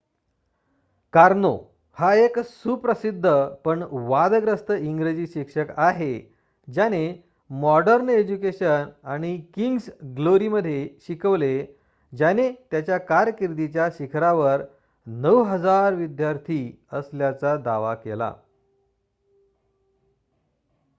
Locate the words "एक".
2.13-2.37